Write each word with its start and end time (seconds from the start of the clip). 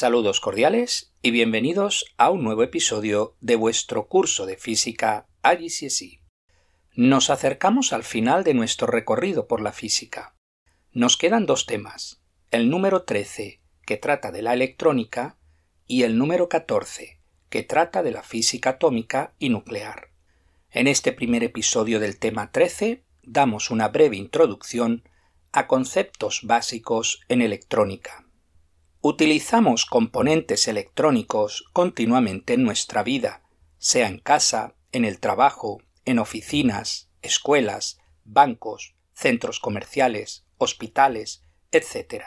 Saludos 0.00 0.38
cordiales 0.38 1.12
y 1.22 1.32
bienvenidos 1.32 2.04
a 2.18 2.30
un 2.30 2.44
nuevo 2.44 2.62
episodio 2.62 3.34
de 3.40 3.56
vuestro 3.56 4.06
curso 4.06 4.46
de 4.46 4.56
física 4.56 5.26
IGCSE. 5.42 6.20
Nos 6.94 7.30
acercamos 7.30 7.92
al 7.92 8.04
final 8.04 8.44
de 8.44 8.54
nuestro 8.54 8.86
recorrido 8.86 9.48
por 9.48 9.60
la 9.60 9.72
física. 9.72 10.36
Nos 10.92 11.16
quedan 11.16 11.46
dos 11.46 11.66
temas, 11.66 12.22
el 12.52 12.70
número 12.70 13.02
13, 13.02 13.60
que 13.84 13.96
trata 13.96 14.30
de 14.30 14.42
la 14.42 14.54
electrónica, 14.54 15.36
y 15.88 16.04
el 16.04 16.16
número 16.16 16.48
14, 16.48 17.20
que 17.48 17.64
trata 17.64 18.04
de 18.04 18.12
la 18.12 18.22
física 18.22 18.70
atómica 18.70 19.34
y 19.40 19.48
nuclear. 19.48 20.10
En 20.70 20.86
este 20.86 21.10
primer 21.10 21.42
episodio 21.42 21.98
del 21.98 22.20
tema 22.20 22.52
13 22.52 23.02
damos 23.24 23.72
una 23.72 23.88
breve 23.88 24.16
introducción 24.16 25.02
a 25.50 25.66
conceptos 25.66 26.42
básicos 26.44 27.20
en 27.28 27.42
electrónica. 27.42 28.27
Utilizamos 29.00 29.86
componentes 29.86 30.66
electrónicos 30.66 31.64
continuamente 31.72 32.54
en 32.54 32.64
nuestra 32.64 33.04
vida, 33.04 33.44
sea 33.78 34.08
en 34.08 34.18
casa, 34.18 34.74
en 34.90 35.04
el 35.04 35.20
trabajo, 35.20 35.78
en 36.04 36.18
oficinas, 36.18 37.08
escuelas, 37.22 37.98
bancos, 38.24 38.96
centros 39.12 39.60
comerciales, 39.60 40.46
hospitales, 40.56 41.44
etc. 41.70 42.24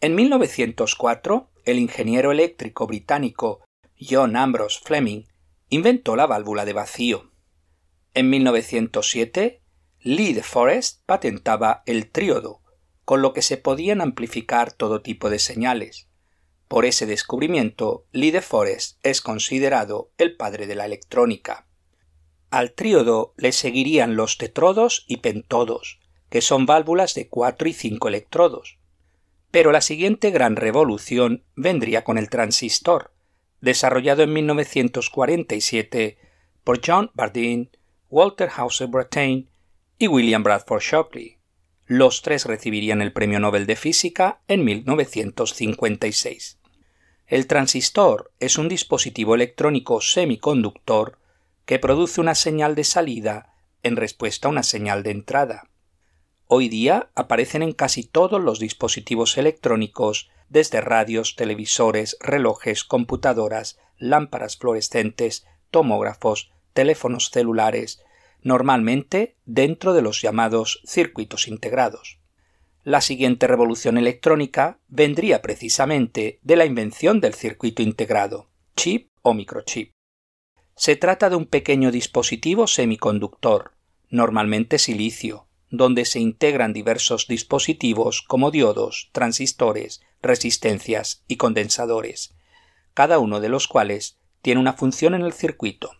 En 0.00 0.16
1904, 0.16 1.50
el 1.64 1.78
ingeniero 1.78 2.32
eléctrico 2.32 2.88
británico 2.88 3.64
John 3.98 4.36
Ambrose 4.36 4.80
Fleming 4.82 5.22
inventó 5.68 6.16
la 6.16 6.26
válvula 6.26 6.64
de 6.64 6.72
vacío. 6.72 7.30
En 8.12 8.28
1907, 8.30 9.62
Lee 10.00 10.32
de 10.32 10.42
Forest 10.42 11.02
patentaba 11.06 11.82
el 11.86 12.10
tríodo, 12.10 12.62
con 13.06 13.22
lo 13.22 13.32
que 13.32 13.40
se 13.40 13.56
podían 13.56 14.00
amplificar 14.00 14.72
todo 14.72 15.00
tipo 15.00 15.30
de 15.30 15.38
señales. 15.38 16.08
Por 16.66 16.84
ese 16.84 17.06
descubrimiento, 17.06 18.04
Lee 18.10 18.32
de 18.32 18.42
Forest 18.42 18.98
es 19.04 19.20
considerado 19.20 20.10
el 20.18 20.36
padre 20.36 20.66
de 20.66 20.74
la 20.74 20.86
electrónica. 20.86 21.68
Al 22.50 22.72
tríodo 22.72 23.32
le 23.36 23.52
seguirían 23.52 24.16
los 24.16 24.38
tetrodos 24.38 25.04
y 25.06 25.18
pentodos, 25.18 26.00
que 26.30 26.40
son 26.40 26.66
válvulas 26.66 27.14
de 27.14 27.28
cuatro 27.28 27.68
y 27.68 27.72
cinco 27.72 28.08
electrodos. 28.08 28.78
Pero 29.52 29.70
la 29.70 29.82
siguiente 29.82 30.32
gran 30.32 30.56
revolución 30.56 31.44
vendría 31.54 32.02
con 32.02 32.18
el 32.18 32.28
transistor, 32.28 33.12
desarrollado 33.60 34.24
en 34.24 34.32
1947 34.32 36.18
por 36.64 36.80
John 36.84 37.12
Bardeen, 37.14 37.70
Walter 38.10 38.50
Hauser 38.56 38.88
Brattain 38.88 39.48
y 39.96 40.08
William 40.08 40.42
Bradford 40.42 40.82
Shockley. 40.82 41.35
Los 41.88 42.22
tres 42.22 42.46
recibirían 42.46 43.00
el 43.00 43.12
Premio 43.12 43.38
Nobel 43.38 43.64
de 43.64 43.76
Física 43.76 44.40
en 44.48 44.64
1956. 44.64 46.58
El 47.28 47.46
transistor 47.46 48.32
es 48.40 48.58
un 48.58 48.68
dispositivo 48.68 49.36
electrónico 49.36 50.00
semiconductor 50.00 51.20
que 51.64 51.78
produce 51.78 52.20
una 52.20 52.34
señal 52.34 52.74
de 52.74 52.82
salida 52.82 53.54
en 53.84 53.94
respuesta 53.94 54.48
a 54.48 54.50
una 54.50 54.64
señal 54.64 55.04
de 55.04 55.12
entrada. 55.12 55.70
Hoy 56.48 56.68
día 56.68 57.10
aparecen 57.14 57.62
en 57.62 57.72
casi 57.72 58.02
todos 58.02 58.42
los 58.42 58.58
dispositivos 58.58 59.38
electrónicos, 59.38 60.28
desde 60.48 60.80
radios, 60.80 61.36
televisores, 61.36 62.16
relojes, 62.18 62.82
computadoras, 62.82 63.78
lámparas 63.96 64.56
fluorescentes, 64.56 65.46
tomógrafos, 65.70 66.50
teléfonos 66.72 67.30
celulares, 67.30 68.02
normalmente 68.46 69.34
dentro 69.44 69.92
de 69.92 70.02
los 70.02 70.22
llamados 70.22 70.80
circuitos 70.86 71.48
integrados. 71.48 72.20
La 72.84 73.00
siguiente 73.00 73.48
revolución 73.48 73.98
electrónica 73.98 74.78
vendría 74.86 75.42
precisamente 75.42 76.38
de 76.44 76.54
la 76.54 76.64
invención 76.64 77.20
del 77.20 77.34
circuito 77.34 77.82
integrado, 77.82 78.48
chip 78.76 79.10
o 79.22 79.34
microchip. 79.34 79.90
Se 80.76 80.94
trata 80.94 81.28
de 81.28 81.34
un 81.34 81.46
pequeño 81.46 81.90
dispositivo 81.90 82.68
semiconductor, 82.68 83.72
normalmente 84.10 84.78
silicio, 84.78 85.48
donde 85.70 86.04
se 86.04 86.20
integran 86.20 86.72
diversos 86.72 87.26
dispositivos 87.26 88.22
como 88.22 88.52
diodos, 88.52 89.10
transistores, 89.10 90.02
resistencias 90.22 91.24
y 91.26 91.36
condensadores, 91.36 92.36
cada 92.94 93.18
uno 93.18 93.40
de 93.40 93.48
los 93.48 93.66
cuales 93.66 94.20
tiene 94.40 94.60
una 94.60 94.72
función 94.72 95.16
en 95.16 95.22
el 95.22 95.32
circuito 95.32 95.90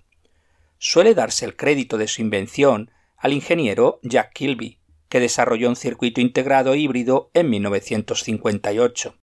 suele 0.79 1.15
darse 1.15 1.45
el 1.45 1.57
crédito 1.57 1.99
de 1.99 2.09
su 2.09 2.23
invención 2.23 2.91
al 3.17 3.33
ingeniero 3.33 4.01
Jack 4.03 4.33
Kilby, 4.33 4.79
que 5.09 5.21
desarrolló 5.21 5.69
un 5.69 5.77
circuito 5.77 6.21
integrado 6.21 6.75
híbrido 6.75 7.31
en 7.35 7.51
1958, 7.51 9.17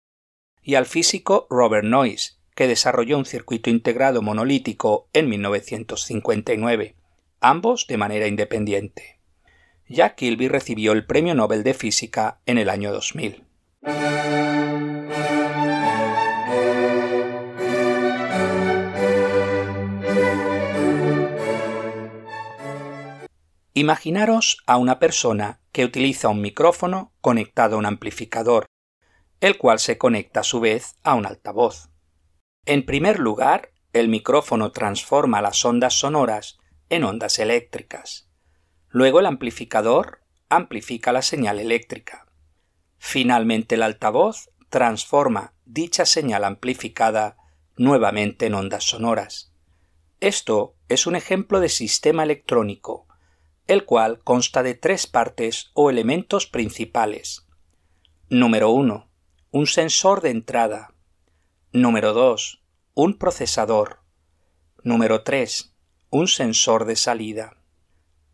y 0.62 0.74
al 0.74 0.86
físico 0.86 1.46
Robert 1.50 1.84
Noyce, 1.84 2.34
que 2.54 2.68
desarrolló 2.68 3.18
un 3.18 3.26
circuito 3.26 3.70
integrado 3.70 4.22
monolítico 4.22 5.08
en 5.12 5.28
1959, 5.28 6.96
ambos 7.40 7.86
de 7.86 7.96
manera 7.96 8.26
independiente. 8.26 9.20
Jack 9.88 10.16
Kilby 10.16 10.48
recibió 10.48 10.92
el 10.92 11.04
Premio 11.04 11.34
Nobel 11.34 11.62
de 11.62 11.74
Física 11.74 12.40
en 12.46 12.58
el 12.58 12.70
año 12.70 12.92
2000. 12.92 13.44
Imaginaros 23.76 24.62
a 24.68 24.76
una 24.76 25.00
persona 25.00 25.58
que 25.72 25.84
utiliza 25.84 26.28
un 26.28 26.40
micrófono 26.40 27.12
conectado 27.20 27.74
a 27.74 27.78
un 27.80 27.86
amplificador, 27.86 28.66
el 29.40 29.58
cual 29.58 29.80
se 29.80 29.98
conecta 29.98 30.40
a 30.40 30.44
su 30.44 30.60
vez 30.60 30.94
a 31.02 31.14
un 31.14 31.26
altavoz. 31.26 31.90
En 32.66 32.86
primer 32.86 33.18
lugar, 33.18 33.72
el 33.92 34.06
micrófono 34.06 34.70
transforma 34.70 35.42
las 35.42 35.64
ondas 35.64 35.94
sonoras 35.94 36.56
en 36.88 37.02
ondas 37.02 37.40
eléctricas. 37.40 38.28
Luego 38.90 39.18
el 39.18 39.26
amplificador 39.26 40.20
amplifica 40.48 41.10
la 41.10 41.22
señal 41.22 41.58
eléctrica. 41.58 42.26
Finalmente 42.98 43.74
el 43.74 43.82
altavoz 43.82 44.50
transforma 44.68 45.52
dicha 45.64 46.06
señal 46.06 46.44
amplificada 46.44 47.38
nuevamente 47.76 48.46
en 48.46 48.54
ondas 48.54 48.84
sonoras. 48.84 49.52
Esto 50.20 50.76
es 50.88 51.08
un 51.08 51.16
ejemplo 51.16 51.58
de 51.58 51.68
sistema 51.68 52.22
electrónico 52.22 53.08
el 53.66 53.84
cual 53.84 54.20
consta 54.22 54.62
de 54.62 54.74
tres 54.74 55.06
partes 55.06 55.70
o 55.72 55.88
elementos 55.88 56.46
principales. 56.46 57.46
Número 58.28 58.70
1. 58.70 59.08
Un 59.52 59.66
sensor 59.66 60.20
de 60.20 60.30
entrada. 60.30 60.94
Número 61.72 62.12
2. 62.12 62.62
Un 62.94 63.16
procesador. 63.16 64.00
Número 64.82 65.22
3. 65.22 65.74
Un 66.10 66.28
sensor 66.28 66.84
de 66.84 66.96
salida. 66.96 67.56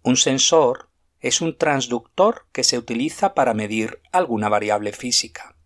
Un 0.02 0.16
sensor 0.16 0.90
es 1.20 1.40
un 1.40 1.56
transductor 1.56 2.46
que 2.52 2.64
se 2.64 2.78
utiliza 2.78 3.34
para 3.34 3.54
medir 3.54 4.00
alguna 4.10 4.48
variable 4.48 4.92
física. 4.92 5.56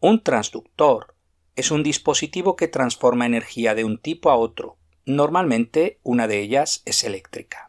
Un 0.00 0.22
transductor 0.22 1.14
es 1.54 1.70
un 1.70 1.82
dispositivo 1.82 2.56
que 2.56 2.68
transforma 2.68 3.26
energía 3.26 3.74
de 3.74 3.84
un 3.84 3.98
tipo 3.98 4.30
a 4.30 4.36
otro. 4.36 4.78
Normalmente 5.04 6.00
una 6.02 6.26
de 6.26 6.40
ellas 6.40 6.82
es 6.84 7.04
eléctrica. 7.04 7.67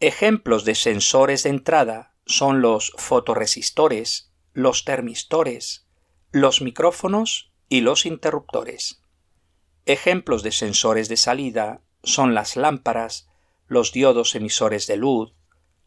Ejemplos 0.00 0.64
de 0.64 0.76
sensores 0.76 1.42
de 1.42 1.50
entrada 1.50 2.14
son 2.24 2.62
los 2.62 2.92
fotoresistores, 2.98 4.30
los 4.52 4.84
termistores, 4.84 5.88
los 6.30 6.62
micrófonos 6.62 7.50
y 7.68 7.80
los 7.80 8.06
interruptores. 8.06 9.02
Ejemplos 9.86 10.44
de 10.44 10.52
sensores 10.52 11.08
de 11.08 11.16
salida 11.16 11.82
son 12.04 12.32
las 12.32 12.54
lámparas, 12.54 13.28
los 13.66 13.90
diodos 13.90 14.36
emisores 14.36 14.86
de 14.86 14.98
luz, 14.98 15.34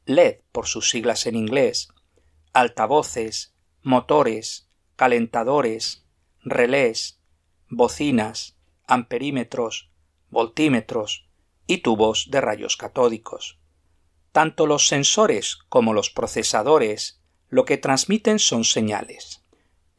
LED 0.04 0.42
por 0.52 0.68
sus 0.68 0.90
siglas 0.90 1.26
en 1.26 1.38
inglés, 1.38 1.88
altavoces, 2.52 3.56
motores, 3.82 4.68
calentadores, 4.98 6.06
relés, 6.44 7.22
bocinas, 7.70 8.58
amperímetros, 8.88 9.90
voltímetros 10.30 11.30
y 11.66 11.78
tubos 11.78 12.28
de 12.30 12.42
rayos 12.42 12.76
catódicos. 12.76 13.61
Tanto 14.32 14.66
los 14.66 14.88
sensores 14.88 15.58
como 15.68 15.94
los 15.94 16.10
procesadores 16.10 17.22
lo 17.50 17.66
que 17.66 17.78
transmiten 17.78 18.40
son 18.40 18.64
señales. 18.64 19.44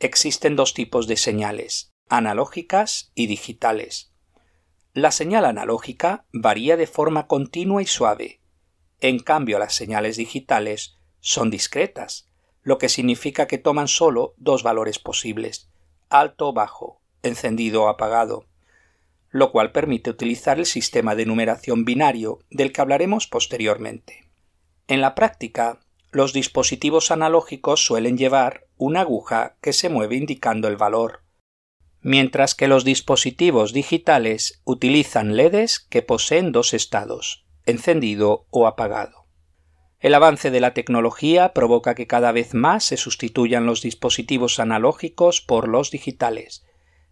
Existen 0.00 0.56
dos 0.56 0.72
tipos 0.72 1.06
de 1.06 1.16
señales, 1.16 1.92
analógicas 2.08 3.12
y 3.14 3.26
digitales. 3.26 4.12
La 4.94 5.10
señal 5.10 5.44
analógica 5.44 6.24
varía 6.32 6.76
de 6.76 6.86
forma 6.86 7.26
continua 7.26 7.82
y 7.82 7.86
suave. 7.86 8.40
En 9.00 9.18
cambio, 9.18 9.58
las 9.58 9.74
señales 9.74 10.16
digitales 10.16 10.96
son 11.20 11.50
discretas, 11.50 12.28
lo 12.62 12.78
que 12.78 12.88
significa 12.88 13.46
que 13.46 13.58
toman 13.58 13.88
solo 13.88 14.34
dos 14.38 14.62
valores 14.62 14.98
posibles, 14.98 15.70
alto 16.08 16.48
o 16.48 16.52
bajo, 16.52 17.00
encendido 17.22 17.84
o 17.84 17.88
apagado, 17.88 18.46
lo 19.30 19.50
cual 19.50 19.72
permite 19.72 20.10
utilizar 20.10 20.58
el 20.58 20.66
sistema 20.66 21.14
de 21.14 21.26
numeración 21.26 21.84
binario 21.84 22.40
del 22.50 22.72
que 22.72 22.80
hablaremos 22.80 23.26
posteriormente. 23.26 24.21
En 24.88 25.00
la 25.00 25.14
práctica, 25.14 25.80
los 26.10 26.32
dispositivos 26.32 27.10
analógicos 27.10 27.84
suelen 27.84 28.18
llevar 28.18 28.66
una 28.76 29.00
aguja 29.00 29.56
que 29.60 29.72
se 29.72 29.88
mueve 29.88 30.16
indicando 30.16 30.68
el 30.68 30.76
valor, 30.76 31.22
mientras 32.00 32.54
que 32.54 32.68
los 32.68 32.84
dispositivos 32.84 33.72
digitales 33.72 34.60
utilizan 34.64 35.36
LEDs 35.36 35.78
que 35.78 36.02
poseen 36.02 36.52
dos 36.52 36.74
estados, 36.74 37.46
encendido 37.64 38.46
o 38.50 38.66
apagado. 38.66 39.26
El 40.00 40.14
avance 40.14 40.50
de 40.50 40.60
la 40.60 40.74
tecnología 40.74 41.52
provoca 41.52 41.94
que 41.94 42.08
cada 42.08 42.32
vez 42.32 42.54
más 42.54 42.82
se 42.82 42.96
sustituyan 42.96 43.66
los 43.66 43.82
dispositivos 43.82 44.58
analógicos 44.58 45.40
por 45.40 45.68
los 45.68 45.92
digitales, 45.92 46.66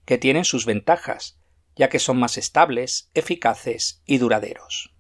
que 0.05 0.19
tienen 0.19 0.45
sus 0.45 0.67
ventajas, 0.67 1.39
ya 1.77 1.89
que 1.89 2.01
son 2.01 2.19
más 2.19 2.37
estables, 2.37 3.11
eficaces 3.15 4.03
y 4.07 4.19
duraderos. 4.19 4.93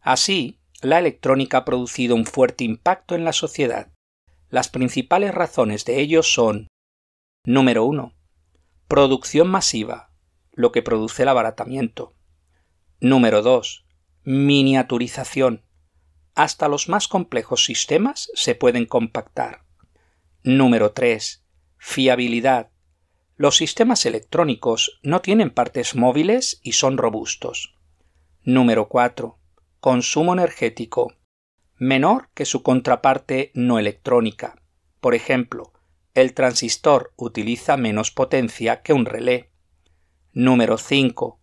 Así, 0.00 0.57
la 0.82 0.98
electrónica 0.98 1.58
ha 1.58 1.64
producido 1.64 2.14
un 2.14 2.24
fuerte 2.24 2.64
impacto 2.64 3.14
en 3.14 3.24
la 3.24 3.32
sociedad. 3.32 3.92
Las 4.48 4.68
principales 4.68 5.34
razones 5.34 5.84
de 5.84 6.00
ello 6.00 6.22
son 6.22 6.68
Número 7.44 7.84
1. 7.84 8.14
Producción 8.86 9.48
masiva, 9.48 10.12
lo 10.52 10.70
que 10.70 10.82
produce 10.82 11.22
el 11.22 11.28
abaratamiento. 11.28 12.14
Número 13.00 13.42
2. 13.42 13.86
Miniaturización. 14.24 15.64
Hasta 16.34 16.68
los 16.68 16.88
más 16.88 17.08
complejos 17.08 17.64
sistemas 17.64 18.30
se 18.34 18.54
pueden 18.54 18.86
compactar. 18.86 19.64
Número 20.44 20.92
3. 20.92 21.44
Fiabilidad. 21.78 22.70
Los 23.36 23.56
sistemas 23.56 24.06
electrónicos 24.06 25.00
no 25.02 25.20
tienen 25.20 25.50
partes 25.50 25.94
móviles 25.94 26.60
y 26.62 26.72
son 26.72 26.98
robustos. 26.98 27.76
Número 28.42 28.88
4. 28.88 29.37
Consumo 29.80 30.32
energético. 30.32 31.14
Menor 31.76 32.30
que 32.34 32.44
su 32.44 32.62
contraparte 32.62 33.52
no 33.54 33.78
electrónica. 33.78 34.60
Por 35.00 35.14
ejemplo, 35.14 35.72
el 36.14 36.34
transistor 36.34 37.12
utiliza 37.16 37.76
menos 37.76 38.10
potencia 38.10 38.82
que 38.82 38.92
un 38.92 39.06
relé. 39.06 39.50
Número 40.32 40.78
5. 40.78 41.40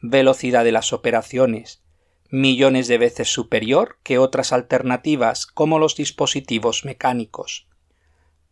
Velocidad 0.00 0.64
de 0.64 0.72
las 0.72 0.92
operaciones. 0.92 1.82
Millones 2.30 2.88
de 2.88 2.98
veces 2.98 3.32
superior 3.32 3.98
que 4.02 4.18
otras 4.18 4.52
alternativas 4.52 5.46
como 5.46 5.78
los 5.78 5.96
dispositivos 5.96 6.84
mecánicos. 6.84 7.68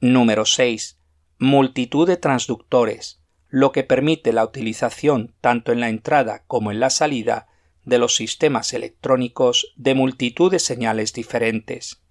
Número 0.00 0.46
6 0.46 0.96
multitud 1.38 2.06
de 2.06 2.16
transductores, 2.16 3.20
lo 3.48 3.72
que 3.72 3.84
permite 3.84 4.32
la 4.32 4.44
utilización 4.44 5.34
tanto 5.40 5.72
en 5.72 5.80
la 5.80 5.90
entrada 5.90 6.44
como 6.46 6.70
en 6.70 6.80
la 6.80 6.88
salida 6.88 7.48
de 7.86 7.98
los 7.98 8.14
sistemas 8.14 8.74
electrónicos 8.74 9.72
de 9.76 9.94
multitud 9.94 10.50
de 10.50 10.58
señales 10.58 11.14
diferentes. 11.14 12.02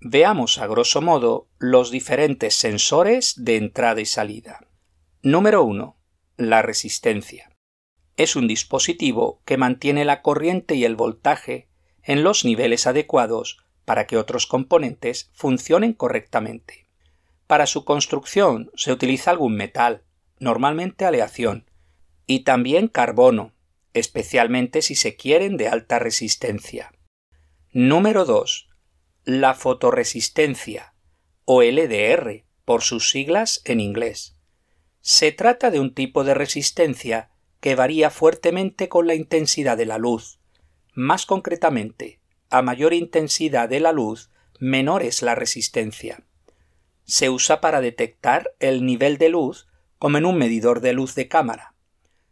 Veamos 0.00 0.58
a 0.58 0.66
grosso 0.66 1.02
modo 1.02 1.48
los 1.58 1.90
diferentes 1.90 2.54
sensores 2.54 3.34
de 3.36 3.56
entrada 3.56 4.00
y 4.00 4.06
salida. 4.06 4.66
Número 5.20 5.64
1. 5.64 5.98
La 6.36 6.62
resistencia 6.62 7.50
es 8.16 8.36
un 8.36 8.48
dispositivo 8.48 9.42
que 9.44 9.56
mantiene 9.56 10.04
la 10.04 10.22
corriente 10.22 10.74
y 10.74 10.84
el 10.84 10.96
voltaje 10.96 11.68
en 12.02 12.22
los 12.22 12.44
niveles 12.44 12.86
adecuados 12.86 13.65
para 13.86 14.06
que 14.06 14.18
otros 14.18 14.46
componentes 14.46 15.30
funcionen 15.32 15.94
correctamente. 15.94 16.86
Para 17.46 17.66
su 17.66 17.86
construcción 17.86 18.70
se 18.74 18.92
utiliza 18.92 19.30
algún 19.30 19.56
metal, 19.56 20.02
normalmente 20.38 21.06
aleación, 21.06 21.70
y 22.26 22.40
también 22.40 22.88
carbono, 22.88 23.54
especialmente 23.94 24.82
si 24.82 24.94
se 24.94 25.16
quieren 25.16 25.56
de 25.56 25.68
alta 25.68 25.98
resistencia. 25.98 26.92
Número 27.72 28.24
2. 28.24 28.68
La 29.24 29.54
fotoresistencia, 29.54 30.94
o 31.44 31.62
LDR, 31.62 32.44
por 32.64 32.82
sus 32.82 33.08
siglas 33.08 33.62
en 33.64 33.80
inglés. 33.80 34.36
Se 35.00 35.30
trata 35.30 35.70
de 35.70 35.78
un 35.78 35.94
tipo 35.94 36.24
de 36.24 36.34
resistencia 36.34 37.30
que 37.60 37.76
varía 37.76 38.10
fuertemente 38.10 38.88
con 38.88 39.06
la 39.06 39.14
intensidad 39.14 39.76
de 39.76 39.86
la 39.86 39.98
luz. 39.98 40.40
Más 40.92 41.26
concretamente, 41.26 42.20
a 42.50 42.62
mayor 42.62 42.92
intensidad 42.92 43.68
de 43.68 43.80
la 43.80 43.92
luz, 43.92 44.30
menor 44.58 45.02
es 45.02 45.22
la 45.22 45.34
resistencia. 45.34 46.24
Se 47.04 47.30
usa 47.30 47.60
para 47.60 47.80
detectar 47.80 48.54
el 48.58 48.84
nivel 48.84 49.18
de 49.18 49.28
luz 49.28 49.68
como 49.98 50.18
en 50.18 50.26
un 50.26 50.38
medidor 50.38 50.80
de 50.80 50.92
luz 50.92 51.14
de 51.14 51.28
cámara. 51.28 51.74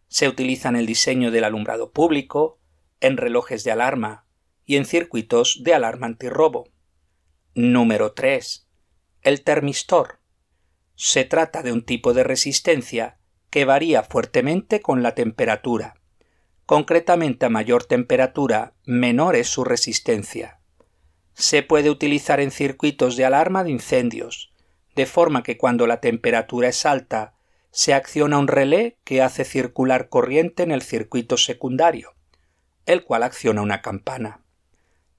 Se 0.09 0.29
utiliza 0.29 0.69
en 0.69 0.77
el 0.77 0.87
diseño 0.87 1.31
del 1.31 1.45
alumbrado 1.45 1.93
público, 1.93 2.59
en 3.01 3.17
relojes 3.17 3.65
de 3.65 3.73
alarma 3.73 4.27
y 4.65 4.77
en 4.77 4.85
circuitos 4.85 5.63
de 5.63 5.75
alarma 5.75 6.07
antirrobo. 6.07 6.69
Número 7.55 8.13
3. 8.13 8.69
El 9.23 9.43
termistor. 9.43 10.21
Se 10.97 11.25
trata 11.25 11.63
de 11.63 11.73
un 11.73 11.85
tipo 11.85 12.15
de 12.15 12.25
resistencia 12.25 13.19
que 13.51 13.65
varía 13.65 14.03
fuertemente 14.03 14.81
con 14.81 15.03
la 15.03 15.15
temperatura. 15.15 15.95
Concretamente 16.67 17.45
a 17.45 17.51
mayor 17.51 17.85
temperatura, 17.85 18.73
menor 18.87 19.37
es 19.37 19.49
su 19.49 19.65
resistencia. 19.65 20.61
Se 21.35 21.63
puede 21.63 21.91
utilizar 21.91 22.41
en 22.41 22.51
circuitos 22.51 23.17
de 23.17 23.27
alarma 23.27 23.65
de 23.65 23.71
incendios, 23.71 24.53
de 24.95 25.05
forma 25.05 25.43
que 25.43 25.59
cuando 25.59 25.87
la 25.87 26.01
temperatura 26.01 26.69
es 26.69 26.87
alta, 26.87 27.35
se 27.71 27.93
acciona 27.93 28.39
un 28.39 28.49
relé 28.49 28.97
que 29.05 29.21
hace 29.21 29.45
circular 29.45 30.09
corriente 30.09 30.63
en 30.63 30.71
el 30.71 30.81
circuito 30.81 31.37
secundario, 31.37 32.15
el 32.87 33.05
cual 33.05 33.25
acciona 33.25 33.61
una 33.61 33.83
campana. 33.83 34.41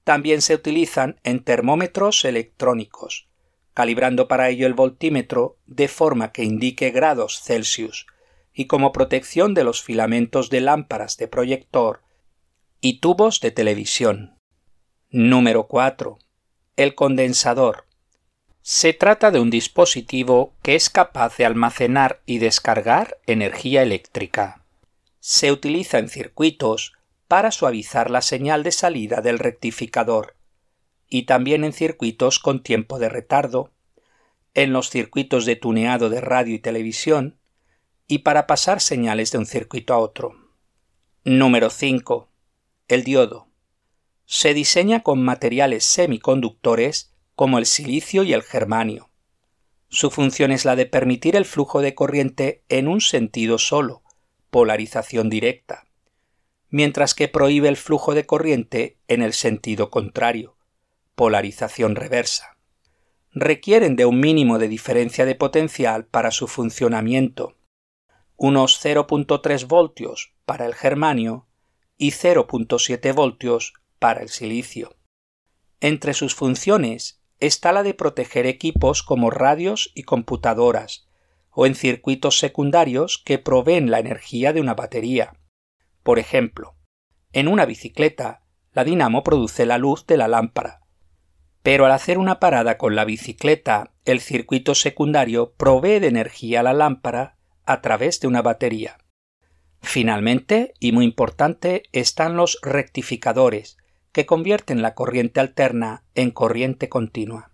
También 0.02 0.40
se 0.40 0.54
utilizan 0.54 1.20
en 1.22 1.44
termómetros 1.44 2.24
electrónicos, 2.24 3.28
calibrando 3.74 4.26
para 4.26 4.48
ello 4.48 4.66
el 4.66 4.74
voltímetro 4.74 5.58
de 5.66 5.86
forma 5.86 6.32
que 6.32 6.44
indique 6.44 6.90
grados 6.90 7.42
Celsius, 7.42 8.06
y 8.56 8.66
como 8.66 8.90
protección 8.90 9.52
de 9.52 9.64
los 9.64 9.82
filamentos 9.82 10.48
de 10.48 10.62
lámparas 10.62 11.18
de 11.18 11.28
proyector 11.28 12.02
y 12.80 13.00
tubos 13.00 13.40
de 13.40 13.50
televisión. 13.50 14.38
Número 15.10 15.68
4. 15.68 16.18
El 16.76 16.94
condensador. 16.94 17.84
Se 18.62 18.94
trata 18.94 19.30
de 19.30 19.40
un 19.40 19.50
dispositivo 19.50 20.54
que 20.62 20.74
es 20.74 20.88
capaz 20.88 21.36
de 21.36 21.44
almacenar 21.44 22.22
y 22.24 22.38
descargar 22.38 23.18
energía 23.26 23.82
eléctrica. 23.82 24.64
Se 25.20 25.52
utiliza 25.52 25.98
en 25.98 26.08
circuitos 26.08 26.94
para 27.28 27.50
suavizar 27.50 28.10
la 28.10 28.22
señal 28.22 28.62
de 28.62 28.72
salida 28.72 29.20
del 29.20 29.38
rectificador 29.38 30.34
y 31.08 31.24
también 31.24 31.62
en 31.62 31.74
circuitos 31.74 32.38
con 32.38 32.62
tiempo 32.62 32.98
de 32.98 33.10
retardo, 33.10 33.70
en 34.54 34.72
los 34.72 34.88
circuitos 34.88 35.44
de 35.44 35.56
tuneado 35.56 36.08
de 36.08 36.22
radio 36.22 36.54
y 36.54 36.58
televisión, 36.58 37.38
y 38.08 38.18
para 38.18 38.46
pasar 38.46 38.80
señales 38.80 39.32
de 39.32 39.38
un 39.38 39.46
circuito 39.46 39.92
a 39.92 39.98
otro. 39.98 40.34
Número 41.24 41.70
5. 41.70 42.28
El 42.88 43.02
diodo. 43.02 43.48
Se 44.26 44.54
diseña 44.54 45.02
con 45.02 45.22
materiales 45.22 45.84
semiconductores 45.84 47.12
como 47.34 47.58
el 47.58 47.66
silicio 47.66 48.22
y 48.22 48.32
el 48.32 48.42
germanio. 48.42 49.10
Su 49.88 50.10
función 50.10 50.52
es 50.52 50.64
la 50.64 50.76
de 50.76 50.86
permitir 50.86 51.36
el 51.36 51.44
flujo 51.44 51.80
de 51.80 51.94
corriente 51.94 52.64
en 52.68 52.88
un 52.88 53.00
sentido 53.00 53.58
solo, 53.58 54.02
polarización 54.50 55.28
directa, 55.28 55.86
mientras 56.70 57.14
que 57.14 57.28
prohíbe 57.28 57.68
el 57.68 57.76
flujo 57.76 58.14
de 58.14 58.26
corriente 58.26 58.98
en 59.08 59.22
el 59.22 59.32
sentido 59.32 59.90
contrario, 59.90 60.56
polarización 61.14 61.96
reversa. 61.96 62.56
Requieren 63.32 63.96
de 63.96 64.06
un 64.06 64.18
mínimo 64.18 64.58
de 64.58 64.68
diferencia 64.68 65.24
de 65.24 65.34
potencial 65.34 66.06
para 66.06 66.30
su 66.30 66.46
funcionamiento 66.46 67.56
unos 68.36 68.84
0.3 68.84 69.66
voltios 69.66 70.34
para 70.44 70.66
el 70.66 70.74
germanio 70.74 71.46
y 71.96 72.10
0.7 72.10 73.14
voltios 73.14 73.72
para 73.98 74.20
el 74.20 74.28
silicio. 74.28 74.96
Entre 75.80 76.12
sus 76.12 76.34
funciones 76.34 77.22
está 77.40 77.72
la 77.72 77.82
de 77.82 77.94
proteger 77.94 78.46
equipos 78.46 79.02
como 79.02 79.30
radios 79.30 79.90
y 79.94 80.02
computadoras, 80.02 81.08
o 81.50 81.66
en 81.66 81.74
circuitos 81.74 82.38
secundarios 82.38 83.22
que 83.24 83.38
proveen 83.38 83.90
la 83.90 83.98
energía 83.98 84.52
de 84.52 84.60
una 84.60 84.74
batería. 84.74 85.38
Por 86.02 86.18
ejemplo, 86.18 86.76
en 87.32 87.48
una 87.48 87.64
bicicleta, 87.64 88.42
la 88.72 88.84
dinamo 88.84 89.22
produce 89.22 89.64
la 89.64 89.78
luz 89.78 90.06
de 90.06 90.18
la 90.18 90.28
lámpara. 90.28 90.80
Pero 91.62 91.86
al 91.86 91.92
hacer 91.92 92.18
una 92.18 92.38
parada 92.38 92.76
con 92.76 92.94
la 92.94 93.04
bicicleta, 93.04 93.94
el 94.04 94.20
circuito 94.20 94.74
secundario 94.74 95.54
provee 95.54 95.98
de 95.98 96.08
energía 96.08 96.60
a 96.60 96.62
la 96.62 96.74
lámpara 96.74 97.35
a 97.66 97.82
través 97.82 98.20
de 98.20 98.28
una 98.28 98.42
batería. 98.42 98.98
Finalmente, 99.82 100.72
y 100.80 100.92
muy 100.92 101.04
importante, 101.04 101.82
están 101.92 102.36
los 102.36 102.58
rectificadores, 102.62 103.76
que 104.12 104.24
convierten 104.24 104.80
la 104.80 104.94
corriente 104.94 105.40
alterna 105.40 106.04
en 106.14 106.30
corriente 106.30 106.88
continua. 106.88 107.52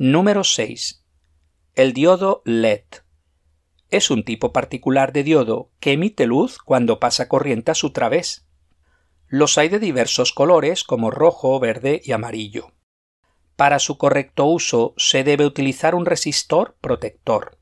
Número 0.00 0.44
6. 0.44 1.04
El 1.74 1.92
diodo 1.92 2.42
LED. 2.44 2.84
Es 3.90 4.10
un 4.10 4.22
tipo 4.22 4.52
particular 4.52 5.12
de 5.12 5.24
diodo 5.24 5.72
que 5.80 5.92
emite 5.92 6.26
luz 6.26 6.58
cuando 6.58 7.00
pasa 7.00 7.28
corriente 7.28 7.72
a 7.72 7.74
su 7.74 7.90
través. 7.90 8.47
Los 9.30 9.58
hay 9.58 9.68
de 9.68 9.78
diversos 9.78 10.32
colores 10.32 10.84
como 10.84 11.10
rojo, 11.10 11.60
verde 11.60 12.00
y 12.02 12.12
amarillo. 12.12 12.72
Para 13.56 13.78
su 13.78 13.98
correcto 13.98 14.46
uso 14.46 14.94
se 14.96 15.22
debe 15.22 15.44
utilizar 15.44 15.94
un 15.94 16.06
resistor 16.06 16.76
protector. 16.80 17.58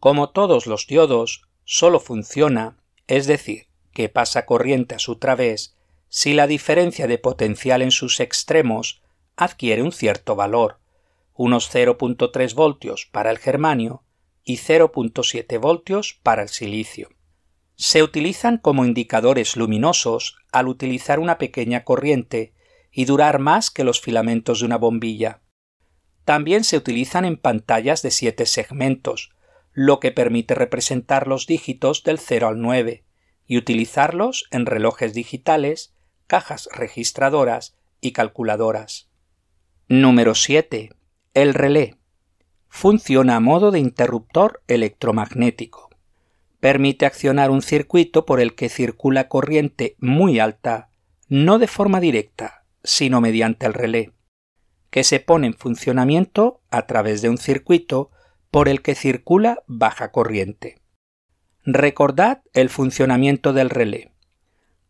Como 0.00 0.30
todos 0.30 0.66
los 0.66 0.86
diodos, 0.86 1.42
solo 1.64 2.00
funciona, 2.00 2.78
es 3.06 3.26
decir, 3.26 3.66
que 3.92 4.08
pasa 4.08 4.46
corriente 4.46 4.94
a 4.94 4.98
su 4.98 5.16
través, 5.16 5.76
si 6.08 6.32
la 6.32 6.46
diferencia 6.46 7.06
de 7.06 7.18
potencial 7.18 7.82
en 7.82 7.90
sus 7.90 8.20
extremos 8.20 9.02
adquiere 9.36 9.82
un 9.82 9.92
cierto 9.92 10.36
valor, 10.36 10.78
unos 11.34 11.70
0.3 11.70 12.54
voltios 12.54 13.06
para 13.12 13.30
el 13.30 13.38
germanio 13.38 14.04
y 14.42 14.56
0.7 14.56 15.60
voltios 15.60 16.18
para 16.22 16.42
el 16.42 16.48
silicio. 16.48 17.10
Se 17.80 18.02
utilizan 18.02 18.58
como 18.58 18.84
indicadores 18.84 19.56
luminosos 19.56 20.36
al 20.50 20.66
utilizar 20.66 21.20
una 21.20 21.38
pequeña 21.38 21.84
corriente 21.84 22.52
y 22.90 23.04
durar 23.04 23.38
más 23.38 23.70
que 23.70 23.84
los 23.84 24.00
filamentos 24.00 24.58
de 24.58 24.66
una 24.66 24.76
bombilla. 24.76 25.42
También 26.24 26.64
se 26.64 26.76
utilizan 26.76 27.24
en 27.24 27.36
pantallas 27.36 28.02
de 28.02 28.10
siete 28.10 28.46
segmentos, 28.46 29.30
lo 29.72 30.00
que 30.00 30.10
permite 30.10 30.56
representar 30.56 31.28
los 31.28 31.46
dígitos 31.46 32.02
del 32.02 32.18
0 32.18 32.48
al 32.48 32.60
9 32.60 33.04
y 33.46 33.56
utilizarlos 33.56 34.48
en 34.50 34.66
relojes 34.66 35.14
digitales, 35.14 35.94
cajas 36.26 36.68
registradoras 36.74 37.76
y 38.00 38.10
calculadoras. 38.10 39.08
Número 39.86 40.34
7. 40.34 40.90
El 41.32 41.54
relé. 41.54 41.96
Funciona 42.68 43.36
a 43.36 43.40
modo 43.40 43.70
de 43.70 43.78
interruptor 43.78 44.64
electromagnético. 44.66 45.87
Permite 46.60 47.06
accionar 47.06 47.50
un 47.50 47.62
circuito 47.62 48.26
por 48.26 48.40
el 48.40 48.54
que 48.54 48.68
circula 48.68 49.28
corriente 49.28 49.96
muy 49.98 50.40
alta, 50.40 50.90
no 51.28 51.58
de 51.58 51.68
forma 51.68 52.00
directa, 52.00 52.64
sino 52.82 53.20
mediante 53.20 53.66
el 53.66 53.74
relé, 53.74 54.12
que 54.90 55.04
se 55.04 55.20
pone 55.20 55.46
en 55.46 55.54
funcionamiento 55.54 56.60
a 56.70 56.86
través 56.86 57.22
de 57.22 57.28
un 57.28 57.38
circuito 57.38 58.10
por 58.50 58.68
el 58.68 58.82
que 58.82 58.94
circula 58.94 59.62
baja 59.66 60.10
corriente. 60.10 60.80
Recordad 61.64 62.42
el 62.54 62.70
funcionamiento 62.70 63.52
del 63.52 63.70
relé. 63.70 64.10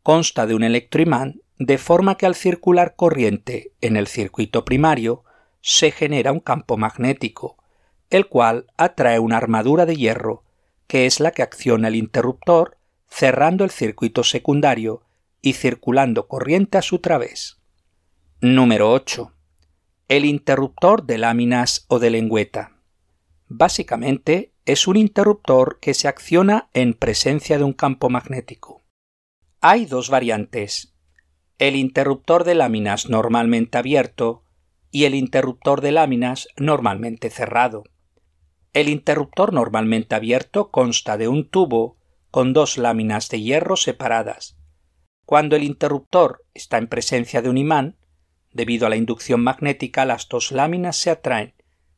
Consta 0.02 0.46
de 0.46 0.54
un 0.54 0.62
electroimán 0.62 1.42
de 1.58 1.76
forma 1.76 2.16
que 2.16 2.24
al 2.24 2.34
circular 2.34 2.94
corriente 2.94 3.72
en 3.80 3.96
el 3.96 4.06
circuito 4.06 4.64
primario 4.64 5.24
se 5.60 5.90
genera 5.90 6.32
un 6.32 6.40
campo 6.40 6.76
magnético, 6.76 7.56
el 8.10 8.26
cual 8.26 8.66
atrae 8.76 9.18
una 9.18 9.36
armadura 9.36 9.86
de 9.86 9.96
hierro, 9.96 10.44
que 10.88 11.06
es 11.06 11.20
la 11.20 11.30
que 11.30 11.42
acciona 11.42 11.88
el 11.88 11.94
interruptor, 11.94 12.78
cerrando 13.08 13.62
el 13.62 13.70
circuito 13.70 14.24
secundario 14.24 15.02
y 15.40 15.52
circulando 15.52 16.26
corriente 16.26 16.78
a 16.78 16.82
su 16.82 16.98
través. 16.98 17.60
Número 18.40 18.90
8. 18.90 19.32
El 20.08 20.24
interruptor 20.24 21.04
de 21.04 21.18
láminas 21.18 21.84
o 21.88 21.98
de 21.98 22.10
lengüeta. 22.10 22.80
Básicamente 23.48 24.52
es 24.64 24.86
un 24.86 24.96
interruptor 24.96 25.78
que 25.80 25.94
se 25.94 26.08
acciona 26.08 26.70
en 26.72 26.94
presencia 26.94 27.58
de 27.58 27.64
un 27.64 27.74
campo 27.74 28.08
magnético. 28.08 28.82
Hay 29.60 29.84
dos 29.84 30.08
variantes. 30.08 30.94
El 31.58 31.76
interruptor 31.76 32.44
de 32.44 32.54
láminas 32.54 33.08
normalmente 33.10 33.76
abierto 33.76 34.44
y 34.90 35.04
el 35.04 35.14
interruptor 35.14 35.82
de 35.82 35.92
láminas 35.92 36.48
normalmente 36.56 37.28
cerrado. 37.28 37.84
El 38.72 38.88
interruptor 38.88 39.52
normalmente 39.52 40.14
abierto 40.14 40.70
consta 40.70 41.16
de 41.16 41.28
un 41.28 41.48
tubo 41.48 41.96
con 42.30 42.52
dos 42.52 42.78
láminas 42.78 43.28
de 43.28 43.40
hierro 43.40 43.76
separadas. 43.76 44.56
Cuando 45.24 45.56
el 45.56 45.62
interruptor 45.62 46.44
está 46.54 46.78
en 46.78 46.88
presencia 46.88 47.42
de 47.42 47.50
un 47.50 47.58
imán, 47.58 47.98
Debido 48.52 48.86
a 48.86 48.90
la 48.90 48.96
inducción 48.96 49.42
magnética, 49.42 50.04
las 50.04 50.28
dos 50.28 50.52
láminas 50.52 50.96
se 50.96 51.10
atraen, 51.10 51.54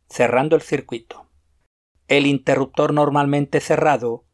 cerrando 0.09 0.57
el 0.57 0.63
circuito. 0.63 1.31
El 2.09 2.27
interruptor 2.27 2.93
normalmente 2.93 3.61
cerrado 3.61 4.25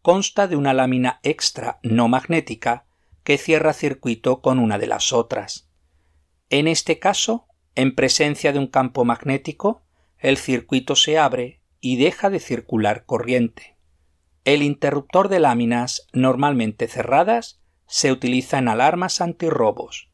consta 0.00 0.46
de 0.46 0.56
una 0.56 0.72
lámina 0.72 1.20
extra 1.22 1.80
no 1.82 2.08
magnética 2.08 2.86
que 3.24 3.38
cierra 3.38 3.72
circuito 3.72 4.40
con 4.40 4.58
una 4.58 4.78
de 4.78 4.86
las 4.86 5.12
otras. 5.12 5.68
En 6.48 6.68
este 6.68 6.98
caso, 6.98 7.48
en 7.74 7.94
presencia 7.94 8.52
de 8.52 8.60
un 8.60 8.68
campo 8.68 9.04
magnético, 9.04 9.82
el 10.18 10.36
circuito 10.36 10.94
se 10.94 11.18
abre 11.18 11.60
y 11.84 11.96
deja 11.96 12.30
de 12.30 12.40
circular 12.40 13.04
corriente. 13.04 13.76
El 14.44 14.62
interruptor 14.62 15.28
de 15.28 15.38
láminas 15.38 16.08
normalmente 16.14 16.88
cerradas 16.88 17.60
se 17.86 18.10
utiliza 18.10 18.56
en 18.56 18.68
alarmas 18.68 19.20
antirrobos, 19.20 20.10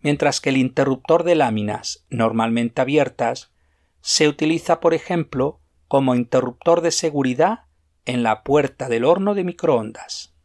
mientras 0.00 0.42
que 0.42 0.50
el 0.50 0.58
interruptor 0.58 1.24
de 1.24 1.34
láminas, 1.34 2.04
normalmente 2.10 2.82
abiertas, 2.82 3.54
se 4.02 4.28
utiliza, 4.28 4.80
por 4.80 4.92
ejemplo, 4.92 5.62
como 5.86 6.14
interruptor 6.14 6.82
de 6.82 6.90
seguridad 6.90 7.60
en 8.04 8.22
la 8.22 8.42
puerta 8.42 8.90
del 8.90 9.06
horno 9.06 9.32
de 9.32 9.44
microondas. 9.44 10.36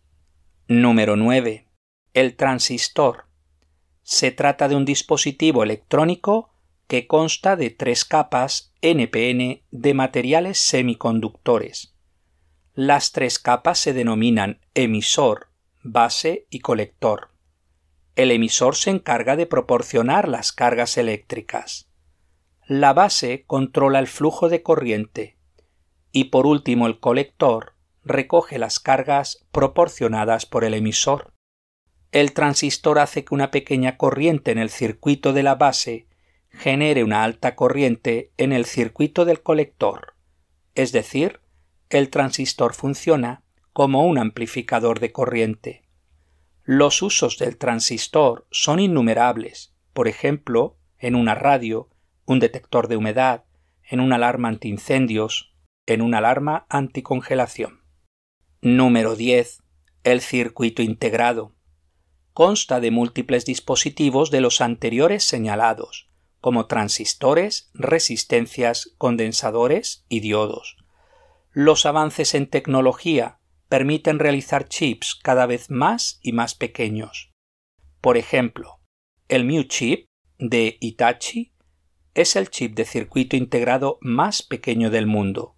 Número 0.69 1.17
9. 1.17 1.67
El 2.13 2.37
transistor. 2.37 3.25
Se 4.01 4.31
trata 4.31 4.69
de 4.69 4.77
un 4.77 4.85
dispositivo 4.85 5.61
electrónico 5.61 6.52
que 6.87 7.07
consta 7.07 7.55
de 7.55 7.69
tres 7.69 8.05
capas 8.05 8.73
NPN 8.81 9.63
de 9.71 9.93
materiales 9.93 10.59
semiconductores. 10.59 11.95
Las 12.75 13.11
tres 13.11 13.39
capas 13.39 13.79
se 13.79 13.93
denominan 13.93 14.59
emisor, 14.73 15.49
base 15.83 16.47
y 16.49 16.59
colector. 16.59 17.29
El 18.15 18.31
emisor 18.31 18.75
se 18.75 18.89
encarga 18.89 19.35
de 19.35 19.45
proporcionar 19.45 20.27
las 20.27 20.51
cargas 20.51 20.97
eléctricas. 20.97 21.89
La 22.65 22.93
base 22.93 23.43
controla 23.47 23.99
el 23.99 24.07
flujo 24.07 24.49
de 24.49 24.63
corriente. 24.63 25.37
Y 26.11 26.25
por 26.25 26.45
último 26.45 26.87
el 26.87 26.99
colector 26.99 27.73
recoge 28.03 28.59
las 28.59 28.79
cargas 28.79 29.45
proporcionadas 29.51 30.45
por 30.45 30.63
el 30.63 30.73
emisor. 30.73 31.33
El 32.11 32.33
transistor 32.33 32.99
hace 32.99 33.25
que 33.25 33.33
una 33.33 33.49
pequeña 33.49 33.97
corriente 33.97 34.51
en 34.51 34.59
el 34.59 34.69
circuito 34.69 35.33
de 35.33 35.43
la 35.43 35.55
base 35.55 36.07
genere 36.53 37.03
una 37.03 37.23
alta 37.23 37.55
corriente 37.55 38.31
en 38.37 38.53
el 38.53 38.65
circuito 38.65 39.25
del 39.25 39.41
colector. 39.41 40.13
Es 40.75 40.91
decir, 40.91 41.41
el 41.89 42.09
transistor 42.09 42.73
funciona 42.73 43.43
como 43.73 44.05
un 44.05 44.17
amplificador 44.17 44.99
de 44.99 45.11
corriente. 45.11 45.83
Los 46.63 47.01
usos 47.01 47.37
del 47.37 47.57
transistor 47.57 48.47
son 48.51 48.79
innumerables, 48.79 49.75
por 49.93 50.07
ejemplo, 50.07 50.77
en 50.97 51.15
una 51.15 51.35
radio, 51.35 51.89
un 52.25 52.39
detector 52.39 52.87
de 52.87 52.95
humedad, 52.95 53.43
en 53.83 53.99
una 53.99 54.15
alarma 54.15 54.47
antiincendios, 54.47 55.53
en 55.85 56.01
una 56.01 56.19
alarma 56.19 56.65
anticongelación. 56.69 57.83
Número 58.61 59.15
10. 59.15 59.61
El 60.03 60.21
circuito 60.21 60.81
integrado. 60.81 61.53
Consta 62.31 62.79
de 62.79 62.91
múltiples 62.91 63.45
dispositivos 63.45 64.31
de 64.31 64.41
los 64.41 64.61
anteriores 64.61 65.23
señalados, 65.25 66.09
como 66.43 66.65
transistores, 66.65 67.71
resistencias, 67.73 68.93
condensadores 68.97 70.03
y 70.09 70.19
diodos. 70.19 70.75
Los 71.53 71.85
avances 71.85 72.35
en 72.35 72.47
tecnología 72.47 73.39
permiten 73.69 74.19
realizar 74.19 74.67
chips 74.67 75.15
cada 75.15 75.45
vez 75.45 75.69
más 75.69 76.19
y 76.21 76.33
más 76.33 76.53
pequeños. 76.53 77.31
Por 78.01 78.17
ejemplo, 78.17 78.81
el 79.29 79.45
Mu 79.45 79.63
Chip 79.63 80.07
de 80.37 80.75
Itachi 80.81 81.53
es 82.13 82.35
el 82.35 82.49
chip 82.49 82.75
de 82.75 82.83
circuito 82.83 83.37
integrado 83.37 83.97
más 84.01 84.43
pequeño 84.43 84.89
del 84.89 85.07
mundo. 85.07 85.55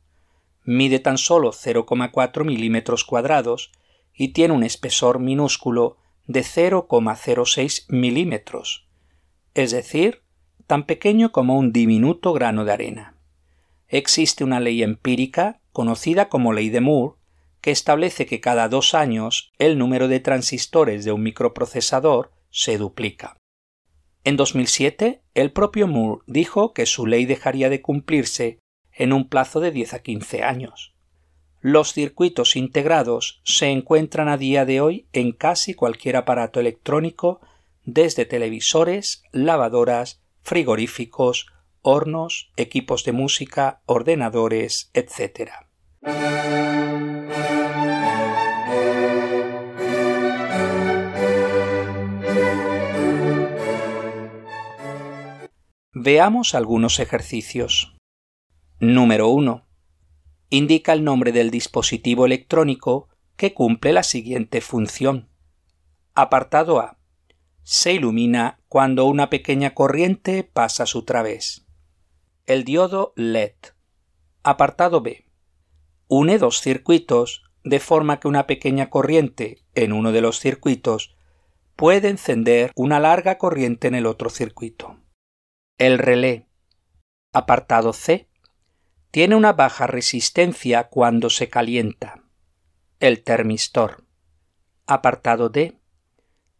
Mide 0.66 1.00
tan 1.00 1.18
solo 1.18 1.52
0,4 1.52 2.46
milímetros 2.46 3.06
cuadrados 3.06 3.72
y 4.14 4.34
tiene 4.34 4.54
un 4.54 4.62
espesor 4.62 5.18
minúsculo 5.18 5.98
de 6.28 6.42
0,06 6.42 7.86
milímetros, 7.90 8.88
es 9.56 9.72
decir, 9.72 10.25
tan 10.68 10.86
pequeño 10.86 11.32
como 11.32 11.58
un 11.58 11.72
diminuto 11.72 12.34
grano 12.34 12.66
de 12.66 12.74
arena. 12.74 13.16
Existe 13.88 14.44
una 14.44 14.60
ley 14.60 14.84
empírica 14.84 15.60
conocida 15.72 16.30
como 16.30 16.54
ley 16.54 16.70
de 16.70 16.82
Moore 16.82 17.16
que 17.62 17.72
establece 17.72 18.26
que 18.26 18.42
cada 18.42 18.70
dos 18.70 18.94
años 18.94 19.52
el 19.58 19.78
número 19.78 20.08
de 20.08 20.20
transistores 20.20 21.04
de 21.04 21.12
un 21.12 21.24
microprocesador 21.24 22.32
se 22.50 22.78
duplica. 22.78 23.38
En 24.24 24.38
2007, 24.38 25.22
el 25.34 25.52
propio 25.52 25.88
Moore 25.88 26.22
dijo 26.26 26.74
que 26.74 26.86
su 26.86 27.06
ley 27.06 27.26
dejaría 27.26 27.70
de 27.70 27.82
cumplirse 27.82 28.60
en 28.92 29.14
un 29.14 29.30
plazo 29.30 29.60
de 29.60 29.72
10 29.72 29.94
a 29.94 30.00
15 30.00 30.44
años. 30.44 30.96
Los 31.62 31.94
circuitos 31.94 32.56
integrados 32.56 33.42
se 33.44 33.68
encuentran 33.68 34.28
a 34.28 34.38
día 34.38 34.66
de 34.66 34.82
hoy 34.82 35.08
en 35.14 35.32
casi 35.32 35.74
cualquier 35.74 36.16
aparato 36.16 36.60
electrónico, 36.60 37.42
desde 37.84 38.26
televisores, 38.26 39.24
lavadoras, 39.32 40.22
frigoríficos 40.46 41.48
hornos, 41.82 42.52
equipos 42.56 43.04
de 43.04 43.12
música, 43.12 43.82
ordenadores, 43.88 44.92
etc. 44.94 45.52
Veamos 55.94 56.54
algunos 56.54 57.00
ejercicios. 57.00 57.96
Número 58.80 59.30
1. 59.30 59.66
Indica 60.52 60.94
el 60.94 61.04
nombre 61.04 61.32
del 61.32 61.50
dispositivo 61.50 62.28
electrónico 62.28 63.10
que 63.36 63.56
cumple 63.56 63.94
la 63.94 64.04
siguiente 64.04 64.62
función. 64.62 65.28
Apartado 66.14 66.80
A. 66.80 67.00
Se 67.64 67.94
ilumina 67.94 68.60
cuando 68.76 69.06
una 69.06 69.30
pequeña 69.30 69.74
corriente 69.74 70.44
pasa 70.44 70.84
a 70.84 70.86
su 70.86 71.06
través. 71.06 71.66
El 72.46 72.66
diodo 72.66 73.14
LED. 73.16 73.54
Apartado 74.44 75.00
B. 75.00 75.30
Une 76.10 76.38
dos 76.38 76.60
circuitos 76.60 77.46
de 77.64 77.80
forma 77.80 78.20
que 78.20 78.28
una 78.28 78.48
pequeña 78.48 78.90
corriente 78.90 79.64
en 79.76 79.94
uno 79.94 80.12
de 80.12 80.20
los 80.20 80.42
circuitos 80.42 81.16
puede 81.78 82.10
encender 82.10 82.74
una 82.76 83.00
larga 83.00 83.38
corriente 83.38 83.88
en 83.88 83.96
el 83.96 84.06
otro 84.06 84.30
circuito. 84.30 85.00
El 85.78 85.98
relé, 85.98 86.50
apartado 87.32 87.94
C, 87.94 88.28
tiene 89.10 89.38
una 89.38 89.54
baja 89.54 89.88
resistencia 89.88 90.90
cuando 90.90 91.30
se 91.30 91.48
calienta. 91.48 92.26
El 93.00 93.24
termistor, 93.24 94.04
apartado 94.86 95.48
D, 95.48 95.80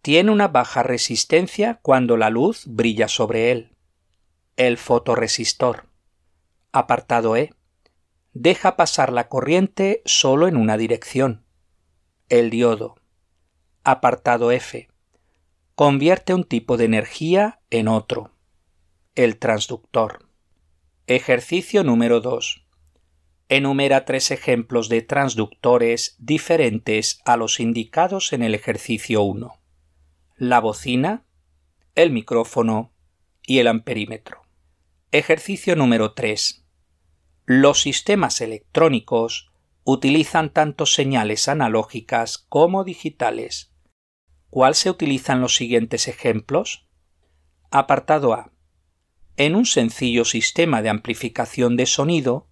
tiene 0.06 0.30
una 0.30 0.50
baja 0.50 0.84
resistencia 0.84 1.80
cuando 1.82 2.16
la 2.16 2.30
luz 2.30 2.66
brilla 2.68 3.08
sobre 3.08 3.50
él. 3.50 3.72
El 4.56 4.78
fotoresistor, 4.78 5.88
apartado 6.72 7.36
E, 7.36 7.56
deja 8.32 8.76
pasar 8.76 9.12
la 9.12 9.30
corriente 9.30 10.04
solo 10.06 10.48
en 10.48 10.58
una 10.58 10.78
dirección. 10.78 11.44
El 12.30 12.52
diodo, 12.52 12.98
apartado 13.84 14.52
F, 14.52 14.90
convierte 15.74 16.36
un 16.36 16.44
tipo 16.44 16.78
de 16.78 16.86
energía 16.86 17.62
en 17.72 17.88
otro 17.88 18.32
el 19.16 19.40
transductor. 19.40 20.30
Ejercicio 21.08 21.84
número 21.84 22.22
2. 22.22 22.64
Enumera 23.50 24.06
tres 24.06 24.30
ejemplos 24.30 24.88
de 24.88 25.02
transductores 25.02 26.16
diferentes 26.20 27.22
a 27.26 27.38
los 27.38 27.60
indicados 27.60 28.34
en 28.34 28.44
el 28.44 28.54
ejercicio 28.54 29.24
1. 29.24 29.65
La 30.38 30.60
bocina, 30.60 31.24
el 31.96 32.12
micrófono 32.12 32.92
y 33.42 33.60
el 33.60 33.68
amperímetro. 33.68 34.42
Ejercicio 35.14 35.78
número 35.78 36.12
3. 36.12 36.66
Los 37.46 37.80
sistemas 37.80 38.42
electrónicos 38.42 39.54
utilizan 39.86 40.50
tanto 40.50 40.86
señales 40.86 41.48
analógicas 41.48 42.38
como 42.38 42.84
digitales. 42.84 43.72
¿Cuál 44.50 44.76
se 44.76 44.90
utilizan 44.90 45.40
los 45.40 45.56
siguientes 45.56 46.10
ejemplos? 46.10 46.86
Apartado 47.72 48.34
A 48.34 48.52
en 49.38 49.56
un 49.56 49.66
sencillo 49.66 50.26
sistema 50.26 50.82
de 50.82 50.90
amplificación 50.90 51.78
de 51.78 51.86
sonido, 51.86 52.50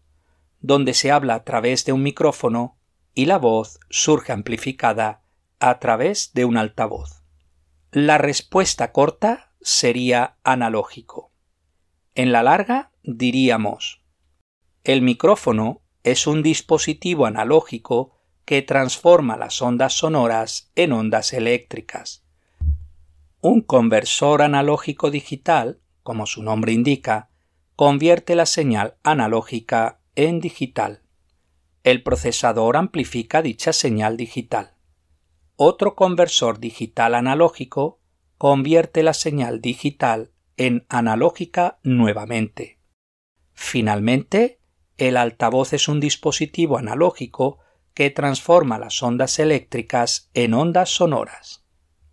donde 0.62 0.94
se 0.94 1.12
habla 1.12 1.36
a 1.36 1.44
través 1.44 1.84
de 1.84 1.92
un 1.92 2.02
micrófono 2.02 2.80
y 3.14 3.26
la 3.26 3.40
voz 3.40 3.82
surge 3.90 4.32
amplificada 4.32 5.22
a 5.60 5.80
través 5.80 6.32
de 6.34 6.46
un 6.46 6.56
altavoz. 6.56 7.23
La 7.96 8.18
respuesta 8.18 8.92
corta 8.92 9.54
sería 9.62 10.38
analógico. 10.44 11.32
En 12.16 12.32
la 12.32 12.42
larga 12.42 12.92
diríamos 13.04 14.02
el 14.84 15.04
micrófono 15.04 15.84
es 16.04 16.26
un 16.26 16.42
dispositivo 16.42 17.28
analógico 17.28 18.18
que 18.46 18.64
transforma 18.64 19.38
las 19.38 19.62
ondas 19.62 19.94
sonoras 19.94 20.72
en 20.76 20.92
ondas 20.92 21.34
eléctricas. 21.34 22.26
Un 23.42 23.62
conversor 23.62 24.42
analógico 24.42 25.12
digital 25.12 25.80
como 26.02 26.26
su 26.26 26.42
nombre 26.42 26.74
indica, 26.74 27.30
convierte 27.76 28.36
la 28.36 28.48
señal 28.48 28.98
analógica 29.04 30.00
en 30.16 30.40
digital. 30.40 31.04
El 31.84 32.02
procesador 32.02 32.76
amplifica 32.76 33.44
dicha 33.44 33.72
señal 33.72 34.18
digital. 34.18 34.73
Otro 35.56 35.96
conversor 35.96 36.60
digital 36.60 37.16
analógico 37.16 38.00
convierte 38.38 39.04
la 39.04 39.14
señal 39.14 39.62
digital 39.62 40.32
en 40.58 40.86
analógica 40.90 41.80
nuevamente. 41.84 42.80
Finalmente, 43.54 44.60
el 44.98 45.18
altavoz 45.18 45.74
es 45.74 45.88
un 45.88 46.00
dispositivo 46.00 46.78
analógico 46.78 47.60
que 47.94 48.10
transforma 48.10 48.80
las 48.80 49.02
ondas 49.04 49.40
eléctricas 49.40 50.30
en 50.34 50.54
ondas 50.54 50.90
sonoras. 50.90 51.64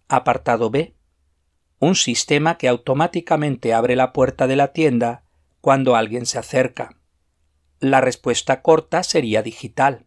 Apartado 0.09 0.71
B 0.71 0.95
un 1.81 1.97
sistema 1.97 2.59
que 2.59 2.69
automáticamente 2.69 3.73
abre 3.73 3.97
la 3.97 4.13
puerta 4.13 4.47
de 4.47 4.55
la 4.55 4.73
tienda 4.73 5.25
cuando 5.63 5.97
alguien 5.97 6.27
se 6.27 6.39
acerca. 6.39 6.99
La 7.81 8.03
respuesta 8.03 8.61
corta 8.61 9.03
sería 9.03 9.43
digital. 9.43 10.07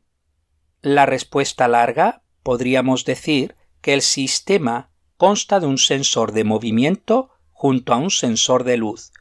La 0.81 1.07
respuesta 1.07 1.67
larga 1.67 2.21
podríamos 2.43 3.05
decir 3.05 3.55
que 3.81 3.93
el 3.93 4.01
sistema 4.01 4.91
consta 5.17 5.59
de 5.59 5.65
un 5.65 5.77
sensor 5.77 6.33
de 6.33 6.43
movimiento 6.43 7.29
junto 7.51 7.93
a 7.93 7.97
un 7.97 8.11
sensor 8.11 8.63
de 8.63 8.77
luz, 8.77 9.11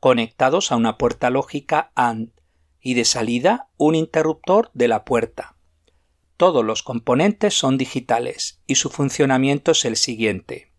conectados 0.00 0.72
a 0.72 0.76
una 0.76 0.96
puerta 0.96 1.30
lógica 1.30 1.92
AND, 1.94 2.30
y 2.80 2.94
de 2.94 3.04
salida 3.04 3.68
un 3.76 3.94
interruptor 3.94 4.70
de 4.72 4.88
la 4.88 5.04
puerta. 5.04 5.56
Todos 6.36 6.64
los 6.64 6.82
componentes 6.82 7.52
son 7.52 7.76
digitales 7.76 8.62
y 8.66 8.76
su 8.76 8.88
funcionamiento 8.88 9.72
es 9.72 9.84
el 9.84 9.96
siguiente. 9.96 10.72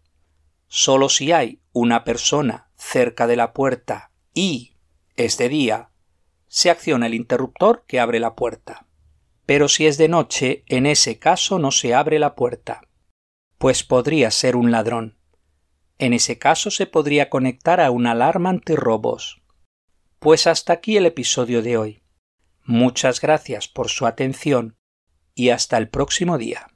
Solo 0.67 1.09
si 1.09 1.31
hay 1.31 1.61
una 1.71 2.03
persona 2.03 2.71
cerca 2.75 3.27
de 3.27 3.35
la 3.35 3.53
puerta 3.53 4.11
y 4.33 4.77
es 5.15 5.37
de 5.37 5.49
día, 5.49 5.91
se 6.47 6.71
acciona 6.71 7.05
el 7.05 7.13
interruptor 7.13 7.85
que 7.87 7.99
abre 7.99 8.19
la 8.19 8.35
puerta. 8.35 8.87
Pero 9.45 9.67
si 9.67 9.87
es 9.87 9.97
de 9.97 10.07
noche, 10.07 10.63
en 10.67 10.85
ese 10.85 11.19
caso 11.19 11.59
no 11.59 11.71
se 11.71 11.93
abre 11.93 12.19
la 12.19 12.35
puerta, 12.35 12.81
pues 13.57 13.83
podría 13.83 14.31
ser 14.31 14.55
un 14.55 14.71
ladrón. 14.71 15.17
En 15.97 16.13
ese 16.13 16.39
caso 16.39 16.71
se 16.71 16.87
podría 16.87 17.29
conectar 17.29 17.79
a 17.79 17.91
una 17.91 18.11
alarma 18.11 18.49
antirrobos. 18.49 19.41
Pues 20.19 20.47
hasta 20.47 20.73
aquí 20.73 20.97
el 20.97 21.05
episodio 21.05 21.61
de 21.61 21.77
hoy. 21.77 22.03
Muchas 22.63 23.21
gracias 23.21 23.67
por 23.67 23.89
su 23.89 24.05
atención 24.05 24.77
y 25.35 25.49
hasta 25.49 25.77
el 25.77 25.89
próximo 25.89 26.37
día. 26.37 26.67